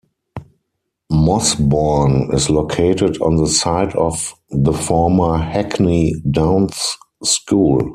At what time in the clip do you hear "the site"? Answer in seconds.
3.35-3.93